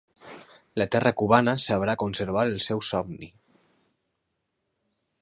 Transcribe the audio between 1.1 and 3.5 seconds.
cubana sabrà conservar el seu somni.